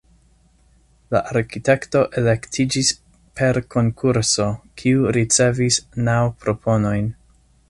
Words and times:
La 1.15 1.19
arkitekto 1.39 2.01
elektiĝis 2.23 2.91
per 3.41 3.61
konkurso, 3.77 4.51
kiu 4.83 5.07
ricevis 5.21 5.83
naŭ 6.11 6.21
proponojn. 6.45 7.11